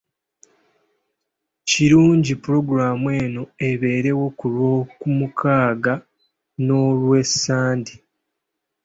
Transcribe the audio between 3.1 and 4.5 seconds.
eno ebeerewo ku